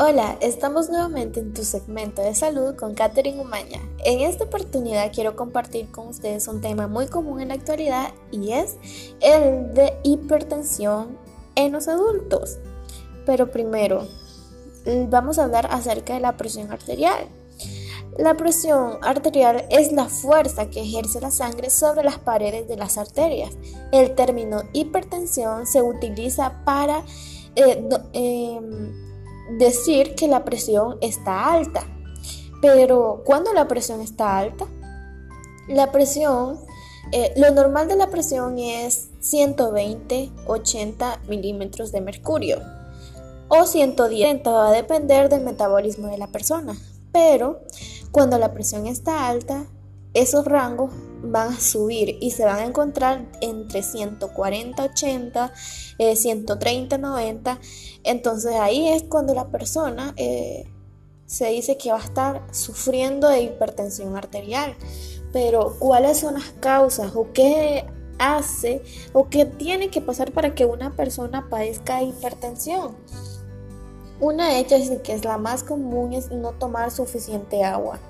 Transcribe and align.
Hola, 0.00 0.38
estamos 0.40 0.90
nuevamente 0.90 1.40
en 1.40 1.52
tu 1.52 1.64
segmento 1.64 2.22
de 2.22 2.32
salud 2.32 2.76
con 2.76 2.94
Katherine 2.94 3.40
Umaña. 3.40 3.80
En 4.04 4.20
esta 4.20 4.44
oportunidad 4.44 5.10
quiero 5.12 5.34
compartir 5.34 5.90
con 5.90 6.06
ustedes 6.06 6.46
un 6.46 6.60
tema 6.60 6.86
muy 6.86 7.08
común 7.08 7.40
en 7.40 7.48
la 7.48 7.54
actualidad 7.54 8.12
y 8.30 8.52
es 8.52 8.76
el 9.20 9.74
de 9.74 9.98
hipertensión 10.04 11.18
en 11.56 11.72
los 11.72 11.88
adultos. 11.88 12.58
Pero 13.26 13.50
primero, 13.50 14.06
vamos 15.08 15.40
a 15.40 15.44
hablar 15.44 15.66
acerca 15.68 16.14
de 16.14 16.20
la 16.20 16.36
presión 16.36 16.70
arterial. 16.70 17.26
La 18.16 18.36
presión 18.36 18.98
arterial 19.02 19.66
es 19.68 19.90
la 19.90 20.04
fuerza 20.04 20.70
que 20.70 20.82
ejerce 20.82 21.20
la 21.20 21.32
sangre 21.32 21.70
sobre 21.70 22.04
las 22.04 22.20
paredes 22.20 22.68
de 22.68 22.76
las 22.76 22.98
arterias. 22.98 23.58
El 23.90 24.14
término 24.14 24.62
hipertensión 24.72 25.66
se 25.66 25.82
utiliza 25.82 26.64
para 26.64 27.02
eh, 27.56 27.88
em, 28.12 29.07
decir 29.56 30.14
que 30.14 30.28
la 30.28 30.44
presión 30.44 30.98
está 31.00 31.52
alta. 31.52 31.86
Pero 32.60 33.22
cuando 33.24 33.52
la 33.52 33.68
presión 33.68 34.00
está 34.00 34.38
alta, 34.38 34.66
la 35.68 35.92
presión, 35.92 36.58
eh, 37.12 37.32
lo 37.36 37.50
normal 37.52 37.88
de 37.88 37.96
la 37.96 38.10
presión 38.10 38.58
es 38.58 39.10
120, 39.20 40.30
80 40.46 41.20
milímetros 41.28 41.92
de 41.92 42.00
mercurio 42.00 42.60
o 43.48 43.64
110, 43.64 44.42
va 44.46 44.68
a 44.68 44.72
depender 44.72 45.28
del 45.28 45.42
metabolismo 45.42 46.08
de 46.08 46.18
la 46.18 46.26
persona. 46.26 46.76
Pero 47.12 47.60
cuando 48.12 48.38
la 48.38 48.52
presión 48.52 48.86
está 48.86 49.28
alta, 49.28 49.66
esos 50.20 50.44
rangos 50.44 50.92
van 51.22 51.52
a 51.54 51.60
subir 51.60 52.16
y 52.20 52.30
se 52.30 52.44
van 52.44 52.58
a 52.58 52.64
encontrar 52.64 53.26
entre 53.40 53.82
140, 53.82 54.82
80, 54.82 55.52
130, 56.14 56.98
90. 56.98 57.58
Entonces 58.04 58.54
ahí 58.54 58.88
es 58.88 59.04
cuando 59.04 59.34
la 59.34 59.48
persona 59.48 60.14
eh, 60.16 60.70
se 61.26 61.48
dice 61.48 61.76
que 61.76 61.90
va 61.90 61.98
a 61.98 62.04
estar 62.04 62.42
sufriendo 62.52 63.28
de 63.28 63.42
hipertensión 63.42 64.16
arterial. 64.16 64.76
Pero 65.32 65.76
¿cuáles 65.78 66.18
son 66.18 66.34
las 66.34 66.50
causas 66.60 67.12
o 67.14 67.32
qué 67.32 67.84
hace 68.18 68.82
o 69.12 69.28
qué 69.28 69.44
tiene 69.44 69.90
que 69.90 70.00
pasar 70.00 70.32
para 70.32 70.54
que 70.54 70.64
una 70.64 70.96
persona 70.96 71.48
padezca 71.50 72.02
hipertensión? 72.02 72.96
Una 74.20 74.48
de 74.48 74.58
ellas, 74.58 74.90
que 75.04 75.12
es 75.12 75.24
la 75.24 75.38
más 75.38 75.62
común, 75.62 76.12
es 76.12 76.32
no 76.32 76.52
tomar 76.52 76.90
suficiente 76.90 77.62
agua. 77.62 78.00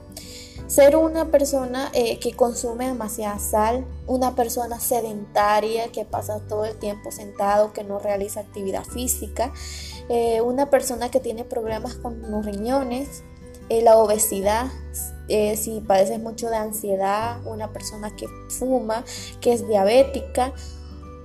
Ser 0.67 0.97
una 0.97 1.27
persona 1.27 1.91
eh, 1.95 2.19
que 2.19 2.33
consume 2.33 2.89
demasiada 2.89 3.39
sal, 3.39 3.87
una 4.07 4.35
persona 4.35 4.79
sedentaria 4.81 5.91
que 5.93 6.05
pasa 6.05 6.41
todo 6.47 6.67
el 6.67 6.77
tiempo 6.79 7.11
sentado, 7.11 7.73
que 7.73 7.85
no 7.85 7.99
realiza 7.99 8.41
actividad 8.41 8.85
física, 8.85 9.53
eh, 10.11 10.41
una 10.43 10.69
persona 10.69 11.11
que 11.11 11.21
tiene 11.21 11.45
problemas 11.45 11.95
con 11.95 12.31
los 12.31 12.45
riñones, 12.45 13.23
eh, 13.71 13.83
la 13.83 13.97
obesidad, 13.97 14.67
si 15.29 15.81
padeces 15.87 16.19
mucho 16.21 16.49
de 16.49 16.57
ansiedad, 16.57 17.47
una 17.47 17.71
persona 17.71 18.15
que 18.17 18.27
fuma, 18.49 19.05
que 19.43 19.53
es 19.53 19.69
diabética, 19.69 20.55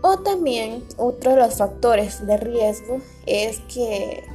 o 0.01 0.19
también 0.19 0.83
otro 0.97 1.31
de 1.31 1.37
los 1.37 1.55
factores 1.55 2.25
de 2.27 2.35
riesgo 2.35 2.97
es 3.25 3.59
que 3.73 4.25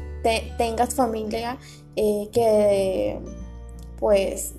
tengas 0.57 0.95
familia 0.95 1.59
que 1.95 3.21
pues 3.99 4.55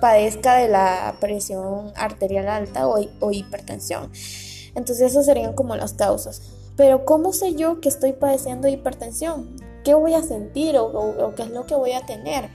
padezca 0.00 0.56
de 0.56 0.68
la 0.68 1.16
presión 1.20 1.92
arterial 1.96 2.48
alta 2.48 2.86
o, 2.86 3.30
hipertensión. 3.32 4.10
Entonces 4.74 5.12
esas 5.12 5.26
serían 5.26 5.54
como 5.54 5.76
las 5.76 5.94
causas. 5.94 6.42
Pero 6.76 7.04
¿cómo 7.04 7.32
sé 7.32 7.54
yo 7.54 7.80
que 7.80 7.88
estoy 7.88 8.12
padeciendo 8.12 8.68
hipertensión? 8.68 9.56
¿Qué 9.84 9.94
voy 9.94 10.14
a 10.14 10.22
sentir 10.22 10.76
o, 10.78 11.34
qué 11.34 11.42
es 11.42 11.50
lo 11.50 11.66
que 11.66 11.74
voy 11.74 11.92
a 11.92 12.06
tener? 12.06 12.50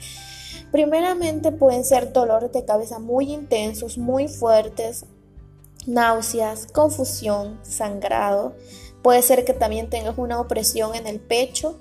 Primeramente 0.72 1.52
pueden 1.52 1.84
ser 1.84 2.14
dolores 2.14 2.52
de 2.52 2.66
cabeza 2.66 3.00
muy 3.00 3.32
intensos, 3.32 3.98
muy 3.98 4.28
fuertes, 4.28 5.06
náuseas, 5.86 6.68
confusión, 6.68 7.60
sangrado. 7.64 8.56
Puede 9.02 9.22
ser 9.22 9.46
que 9.46 9.54
también 9.54 9.90
tengas 9.90 10.18
una 10.18 10.40
opresión 10.40 10.96
en 10.96 11.08
el 11.08 11.20
pecho, 11.20 11.78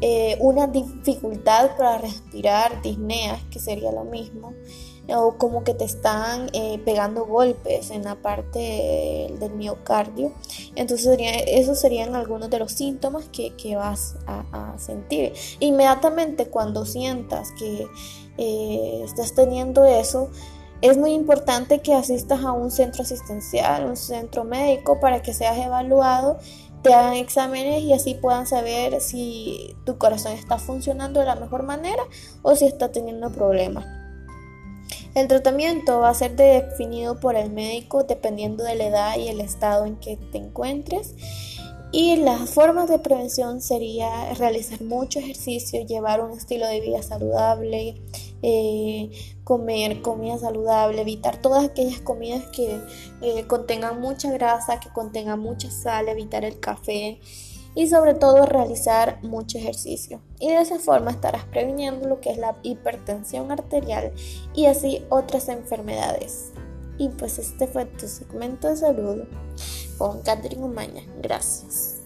eh, 0.00 0.36
una 0.40 0.68
dificultad 0.68 1.76
para 1.76 1.98
respirar, 1.98 2.82
disnea, 2.82 3.40
que 3.50 3.58
sería 3.58 3.90
lo 3.90 4.04
mismo, 4.04 4.52
o 5.14 5.36
como 5.38 5.64
que 5.64 5.74
te 5.74 5.84
están 5.84 6.48
eh, 6.52 6.80
pegando 6.84 7.24
golpes 7.24 7.90
en 7.90 8.04
la 8.04 8.16
parte 8.16 9.34
del 9.38 9.52
miocardio. 9.52 10.32
Entonces 10.74 11.18
esos 11.46 11.80
serían 11.80 12.14
algunos 12.14 12.50
de 12.50 12.58
los 12.58 12.72
síntomas 12.72 13.28
que, 13.28 13.76
vas 13.76 14.16
a, 14.26 14.74
sentir. 14.78 15.32
Inmediatamente 15.60 16.46
cuando 16.46 16.84
sientas 16.84 17.50
que 17.58 17.86
eh, 18.36 19.02
estás 19.04 19.34
teniendo 19.34 19.84
eso, 19.84 20.30
es 20.80 20.96
muy 20.96 21.12
importante 21.12 21.80
que 21.80 21.94
asistas 21.94 22.44
a 22.44 22.52
un 22.52 22.70
centro 22.70 23.02
asistencial, 23.02 23.86
un 23.86 23.96
centro 23.96 24.44
médico 24.44 25.00
para 25.00 25.22
que 25.22 25.34
seas 25.34 25.58
evaluado 25.58 26.38
te 26.82 26.94
hagan 26.94 27.14
exámenes 27.14 27.82
y 27.82 27.92
así 27.92 28.14
puedan 28.14 28.46
saber 28.46 29.00
si 29.00 29.76
tu 29.84 29.98
corazón 29.98 30.32
está 30.32 30.58
funcionando 30.58 31.20
de 31.20 31.26
la 31.26 31.34
mejor 31.34 31.64
manera 31.64 32.02
o 32.42 32.54
si 32.54 32.66
está 32.66 32.92
teniendo 32.92 33.30
problemas. 33.30 33.97
El 35.18 35.26
tratamiento 35.26 35.98
va 35.98 36.10
a 36.10 36.14
ser 36.14 36.36
definido 36.36 37.18
por 37.18 37.34
el 37.34 37.50
médico 37.50 38.04
dependiendo 38.04 38.62
de 38.62 38.76
la 38.76 38.86
edad 38.86 39.16
y 39.16 39.26
el 39.26 39.40
estado 39.40 39.84
en 39.84 39.96
que 39.96 40.16
te 40.16 40.38
encuentres. 40.38 41.16
Y 41.90 42.18
las 42.18 42.50
formas 42.50 42.88
de 42.88 43.00
prevención 43.00 43.60
sería 43.60 44.32
realizar 44.34 44.80
mucho 44.80 45.18
ejercicio, 45.18 45.84
llevar 45.84 46.20
un 46.20 46.38
estilo 46.38 46.68
de 46.68 46.80
vida 46.80 47.02
saludable, 47.02 48.00
eh, 48.42 49.10
comer 49.42 50.02
comida 50.02 50.38
saludable, 50.38 51.00
evitar 51.00 51.42
todas 51.42 51.64
aquellas 51.64 52.00
comidas 52.00 52.44
que 52.52 52.78
eh, 53.20 53.44
contengan 53.48 54.00
mucha 54.00 54.30
grasa, 54.30 54.78
que 54.78 54.90
contengan 54.90 55.40
mucha 55.40 55.68
sal, 55.68 56.08
evitar 56.08 56.44
el 56.44 56.60
café 56.60 57.18
y 57.74 57.88
sobre 57.88 58.14
todo 58.14 58.46
realizar 58.46 59.22
mucho 59.22 59.58
ejercicio. 59.58 60.20
Y 60.40 60.48
de 60.48 60.60
esa 60.60 60.78
forma 60.78 61.10
estarás 61.10 61.44
previniendo 61.44 62.08
lo 62.08 62.20
que 62.20 62.30
es 62.30 62.38
la 62.38 62.56
hipertensión 62.62 63.50
arterial 63.50 64.12
y 64.54 64.66
así 64.66 65.04
otras 65.08 65.48
enfermedades. 65.48 66.52
Y 66.98 67.08
pues 67.10 67.38
este 67.38 67.66
fue 67.66 67.84
tu 67.84 68.08
segmento 68.08 68.68
de 68.68 68.76
salud 68.76 69.24
con 69.98 70.22
Catherine 70.22 70.64
Umaña. 70.64 71.02
Gracias. 71.22 72.02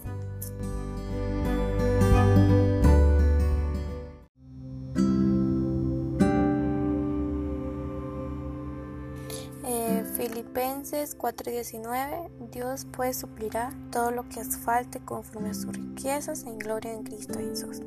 Filipenses 10.23 11.17
4:19, 11.17 12.29
Dios 12.49 12.87
pues 12.93 13.17
suplirá 13.17 13.73
todo 13.91 14.09
lo 14.09 14.29
que 14.29 14.39
os 14.39 14.55
falte 14.55 15.01
conforme 15.01 15.49
a 15.49 15.53
sus 15.53 15.73
riquezas 15.73 16.43
en 16.45 16.59
gloria 16.59 16.93
en 16.93 17.03
Cristo 17.03 17.39
Jesús. 17.39 17.81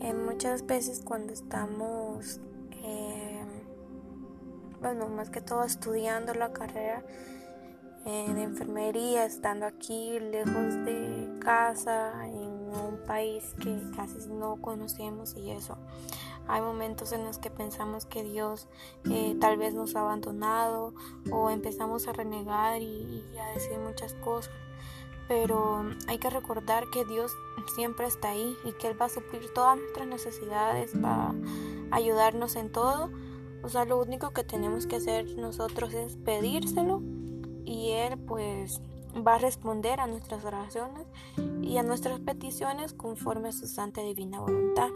Eh, 0.00 0.12
muchas 0.12 0.66
veces 0.66 1.00
cuando 1.02 1.32
estamos, 1.32 2.38
eh, 2.82 3.42
bueno, 4.82 5.08
más 5.08 5.30
que 5.30 5.40
todo 5.40 5.64
estudiando 5.64 6.34
la 6.34 6.52
carrera 6.52 7.02
en 8.04 8.36
enfermería, 8.36 9.24
estando 9.24 9.64
aquí 9.64 10.20
lejos 10.20 10.74
de 10.84 11.38
casa, 11.40 12.28
país 13.08 13.54
que 13.60 13.80
casi 13.96 14.28
no 14.28 14.60
conocemos 14.60 15.34
y 15.34 15.50
eso. 15.50 15.78
Hay 16.46 16.60
momentos 16.60 17.12
en 17.12 17.24
los 17.24 17.38
que 17.38 17.50
pensamos 17.50 18.06
que 18.06 18.22
Dios 18.22 18.68
eh, 19.10 19.36
tal 19.40 19.56
vez 19.56 19.74
nos 19.74 19.96
ha 19.96 20.00
abandonado 20.00 20.94
o 21.32 21.50
empezamos 21.50 22.06
a 22.06 22.12
renegar 22.12 22.80
y, 22.80 23.24
a 23.38 23.54
decir 23.54 23.78
muchas 23.78 24.14
cosas. 24.14 24.52
Pero 25.26 25.84
hay 26.06 26.18
que 26.18 26.30
recordar 26.30 26.84
que 26.90 27.04
Dios 27.04 27.32
siempre 27.74 28.06
está 28.06 28.30
ahí 28.30 28.56
y 28.64 28.72
que 28.72 28.88
Él 28.88 29.00
va 29.00 29.06
a 29.06 29.10
suplir 29.10 29.52
todas 29.52 29.76
nuestras 29.76 30.06
necesidades, 30.06 30.92
va 31.02 31.34
a 31.90 31.96
ayudarnos 31.96 32.56
en 32.56 32.70
todo. 32.70 33.10
O 33.62 33.68
sea, 33.68 33.84
lo 33.84 34.00
único 34.00 34.30
que 34.30 34.44
tenemos 34.44 34.86
que 34.86 34.96
hacer 34.96 35.36
nosotros 35.36 35.92
es 35.92 36.16
pedírselo 36.16 37.02
y 37.66 37.90
Él 37.90 38.18
pues 38.18 38.80
va 39.26 39.34
a 39.34 39.38
responder 39.38 40.00
a 40.00 40.06
nuestras 40.06 40.44
oraciones 40.44 41.06
y 41.62 41.76
a 41.78 41.82
nuestras 41.82 42.20
peticiones 42.20 42.92
conforme 42.92 43.48
a 43.48 43.52
su 43.52 43.66
santa 43.66 44.02
divina 44.02 44.40
voluntad. 44.40 44.88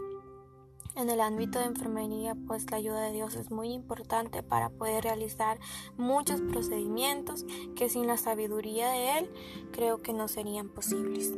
En 0.95 1.09
el 1.09 1.21
ámbito 1.21 1.57
de 1.57 1.65
enfermería, 1.65 2.35
pues 2.47 2.69
la 2.69 2.77
ayuda 2.77 3.01
de 3.01 3.13
Dios 3.13 3.35
es 3.35 3.49
muy 3.49 3.71
importante 3.71 4.43
para 4.43 4.69
poder 4.69 5.03
realizar 5.03 5.59
muchos 5.97 6.41
procedimientos 6.41 7.45
que 7.75 7.89
sin 7.89 8.05
la 8.05 8.17
sabiduría 8.17 8.89
de 8.89 9.17
Él 9.17 9.31
creo 9.71 10.03
que 10.03 10.13
no 10.13 10.27
serían 10.27 10.69
posibles. 10.69 11.33